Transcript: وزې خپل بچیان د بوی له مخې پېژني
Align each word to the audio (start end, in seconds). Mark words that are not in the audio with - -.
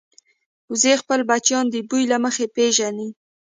وزې 0.71 0.93
خپل 1.01 1.19
بچیان 1.29 1.65
د 1.69 1.75
بوی 1.89 2.03
له 2.11 2.17
مخې 2.23 2.45
پېژني 2.55 3.09